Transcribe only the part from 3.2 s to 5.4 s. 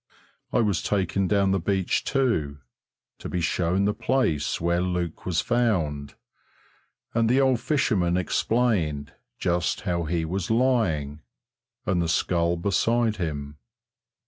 be shown the place where Luke